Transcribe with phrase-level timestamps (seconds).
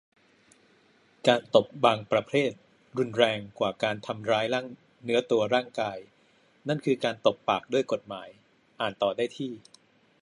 [1.27, 2.51] การตบบางประเภท
[2.97, 4.45] รุนแรงกว่าการทำร้าย
[5.03, 5.97] เนื้อตัวร่างกาย
[6.67, 8.29] นั้นคือ การตบปากด้วยกฎหมาย
[8.81, 9.53] อ่านต่อได้ที่